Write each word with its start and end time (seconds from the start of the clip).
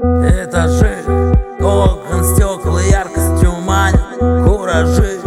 Этажи, 0.00 1.04
окон, 1.60 2.24
стекла, 2.24 2.80
яркость 2.80 3.42
туманит 3.42 4.18
Куражи 4.46 5.20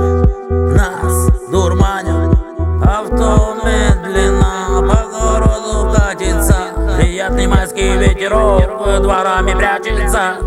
нас 0.76 1.50
дурманят 1.52 2.36
Авто 2.84 3.58
медленно 3.64 4.82
по 4.82 5.00
городу 5.10 5.94
катится. 5.96 6.74
Приятный 6.98 7.48
майский 7.48 7.98
ветерок 7.98 9.02
дворами 9.02 9.54
прячется 9.54 10.38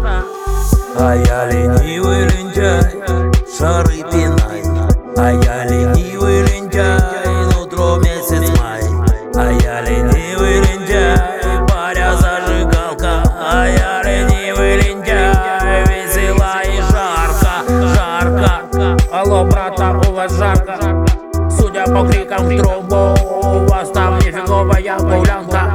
А 0.96 1.16
я 1.16 1.46
ленивый 1.46 2.28
лентяй, 2.28 3.02
шары 3.58 4.04
пинай 4.12 4.62
А 5.16 5.32
я 5.32 5.64
ленивый 5.64 6.42
лентяй, 6.42 7.00
нутро 7.52 7.96
месяц 7.96 8.48
май 8.60 8.82
А 9.34 9.50
я 9.50 9.80
ленивый 9.80 10.60
лентяй, 10.60 11.66
паря 11.66 12.14
зажигалка 12.14 13.24
А 13.36 13.66
я 13.66 14.02
ленивый 14.04 14.76
лентяй, 14.76 15.82
весела 15.82 16.62
и 16.62 16.80
жарко, 16.80 17.64
жарко 17.96 18.96
Алло, 19.12 19.44
брата, 19.44 20.00
у 20.08 20.12
вас 20.12 20.32
жарко 20.32 20.78
Судя 21.50 21.86
по 21.86 22.06
крикам 22.06 22.46
в 22.46 22.56
трубу, 22.56 23.16
у 23.42 23.66
вас 23.66 23.90
там 23.90 24.18
нифиговая 24.18 24.96
гулянка 25.00 25.74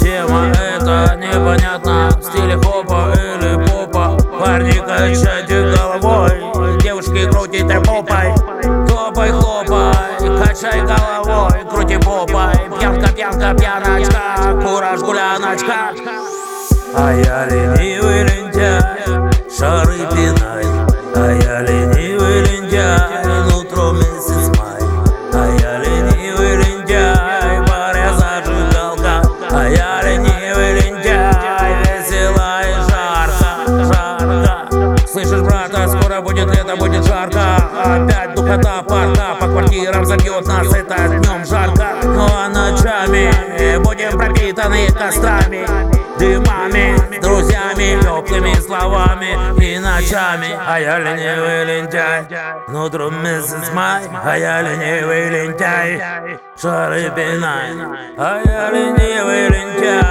Тема 0.01 0.53
это 0.53 1.17
непонятно 1.17 2.11
В 2.21 2.23
стиле 2.23 2.57
хопа 2.57 3.15
или 3.15 3.57
попа. 3.67 4.19
Парни 4.39 4.73
качайте 4.73 5.75
головой 5.75 6.79
Девушки 6.83 7.31
крутите 7.31 7.81
попой. 7.81 8.35
Топай, 8.87 9.31
хлопай, 9.31 9.95
качай 10.45 10.83
головой 10.83 11.65
Крути 11.71 11.97
попой, 11.97 12.53
пьянка, 12.79 13.09
пьянка, 13.15 13.55
пьяночка 13.55 14.61
Кураж, 14.63 15.01
гуляночка. 15.01 15.93
А 16.97 17.13
я 17.13 17.47
ленивый 17.47 18.34
будет 36.35 36.57
лето, 36.57 36.77
будет 36.77 37.05
жарко. 37.05 37.57
Опять 37.85 38.35
духота 38.35 38.83
парка 38.83 39.37
По 39.41 39.47
квартирам 39.47 40.05
забьет 40.05 40.47
нас 40.47 40.73
это 40.73 41.09
днем 41.09 41.45
жарко. 41.45 41.87
Ну 42.03 42.27
а 42.27 42.49
ночами 42.49 43.79
будем 43.79 44.19
пропитаны 44.19 44.89
кострами 44.91 45.67
Дымами, 46.19 47.21
друзьями, 47.21 48.01
теплыми 48.01 48.55
словами 48.55 49.37
и 49.61 49.79
ночами. 49.79 50.57
А 50.67 50.79
я 50.79 50.99
ленивый 50.99 51.65
лентяй, 51.65 52.27
нутром 52.69 53.23
месяц 53.23 53.73
май 53.73 54.05
А 54.25 54.37
я 54.37 54.63
ленивый 54.63 55.29
лентяй, 55.29 56.01
шары 56.61 57.11
пинай 57.17 57.73
А 58.17 58.41
я 58.45 58.71
ленивый 58.71 59.49
лентяй, 59.49 60.04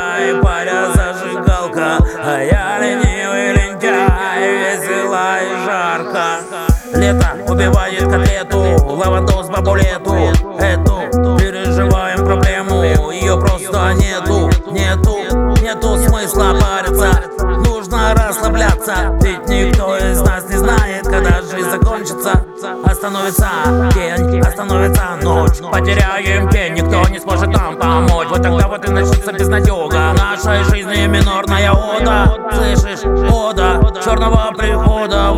Лето 7.03 7.27
убивает 7.49 7.99
котлету, 8.09 8.77
лавандос 8.85 9.49
бабулету 9.49 10.15
Эту 10.57 11.37
переживаем 11.37 12.23
проблему, 12.23 13.11
ее 13.11 13.37
просто 13.37 13.93
нету, 13.95 14.49
нету 14.71 15.17
Нету 15.61 15.97
смысла 15.97 16.57
париться, 16.61 17.21
нужно 17.65 18.13
расслабляться 18.13 19.19
Ведь 19.21 19.45
никто 19.49 19.97
из 19.97 20.21
нас 20.21 20.49
не 20.49 20.55
знает, 20.55 21.03
когда 21.03 21.41
жизнь 21.41 21.69
закончится. 21.69 22.45
Остановится 22.85 23.49
день, 23.93 24.39
остановится 24.39 25.03
ночь. 25.21 25.57
Потеряем 25.71 26.49
пень, 26.49 26.73
никто 26.73 27.03
не 27.09 27.19
сможет 27.19 27.47
нам 27.47 27.75
помочь. 27.77 28.27
Вот 28.29 28.41
тогда 28.41 28.67
вот 28.69 28.87
и 28.87 28.91
начнется 28.91 29.33
безнадега 29.33 30.13
Нашей 30.13 30.63
жизни 30.63 31.05
минорная 31.07 31.71
ода. 31.73 32.37
Слышишь, 32.53 33.03
ода 33.03 33.81
черного 34.03 34.53
прихода 34.55 35.32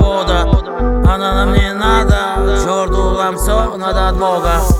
Nada 3.86 4.08
admoga 4.08 4.75